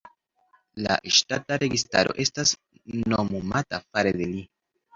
[0.85, 2.55] La ŝtata registaro estas
[3.15, 4.47] nomumata fare de li.